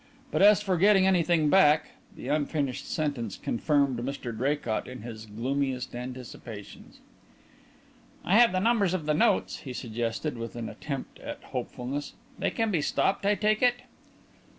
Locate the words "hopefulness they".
11.43-12.49